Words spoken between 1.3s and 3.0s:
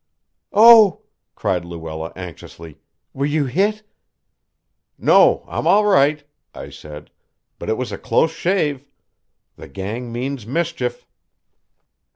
cried Luella anxiously;